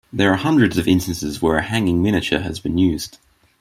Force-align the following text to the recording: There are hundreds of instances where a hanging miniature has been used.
There 0.11 0.33
are 0.33 0.37
hundreds 0.37 0.79
of 0.79 0.87
instances 0.87 1.43
where 1.43 1.57
a 1.57 1.61
hanging 1.61 2.01
miniature 2.01 2.39
has 2.39 2.59
been 2.59 2.79
used. 2.79 3.19